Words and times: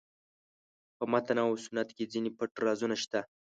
په 0.97 1.03
متن 1.11 1.37
او 1.45 1.51
سنت 1.65 1.89
کې 1.97 2.05
ځینې 2.11 2.29
پټ 2.37 2.51
رازونه 2.65 2.95
شته. 3.03 3.19